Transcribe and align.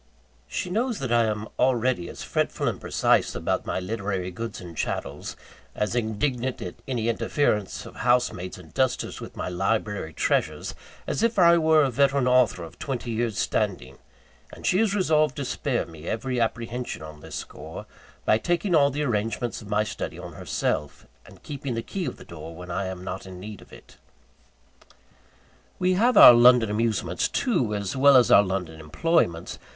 She 0.47 0.71
knows 0.71 0.97
that 0.97 1.11
I 1.11 1.25
am 1.25 1.47
already 1.59 2.09
as 2.09 2.23
fretful 2.23 2.67
and 2.67 2.81
precise 2.81 3.35
about 3.35 3.67
my 3.67 3.79
literary 3.79 4.31
goods 4.31 4.59
and 4.59 4.75
chattels, 4.75 5.35
as 5.75 5.93
indignant 5.93 6.59
at 6.59 6.73
any 6.87 7.07
interference 7.07 7.85
of 7.85 7.97
housemaids 7.97 8.57
and 8.57 8.73
dusters 8.73 9.21
with 9.21 9.35
my 9.35 9.47
library 9.47 10.13
treasures, 10.13 10.73
as 11.05 11.21
if 11.21 11.37
I 11.37 11.59
were 11.59 11.83
a 11.83 11.91
veteran 11.91 12.27
author 12.27 12.63
of 12.63 12.79
twenty 12.79 13.11
years' 13.11 13.37
standing; 13.37 13.99
and 14.51 14.65
she 14.65 14.79
is 14.79 14.95
resolved 14.95 15.35
to 15.35 15.45
spare 15.45 15.85
me 15.85 16.07
every 16.07 16.41
apprehension 16.41 17.03
on 17.03 17.19
this 17.21 17.35
score, 17.35 17.85
by 18.25 18.39
taking 18.39 18.73
all 18.73 18.89
the 18.89 19.03
arrangements 19.03 19.61
of 19.61 19.69
my 19.69 19.83
study 19.83 20.17
on 20.17 20.33
herself, 20.33 21.05
and 21.27 21.43
keeping 21.43 21.75
the 21.75 21.83
key 21.83 22.05
of 22.05 22.17
the 22.17 22.25
door 22.25 22.55
when 22.55 22.71
I 22.71 22.87
am 22.87 23.03
not 23.03 23.27
in 23.27 23.39
need 23.39 23.61
of 23.61 23.71
it. 23.71 23.97
We 25.77 25.93
have 25.93 26.17
our 26.17 26.33
London 26.33 26.71
amusements, 26.71 27.27
too, 27.27 27.75
as 27.75 27.95
well 27.95 28.17
as 28.17 28.31
our 28.31 28.41
London 28.41 28.79
employments. 28.79 29.59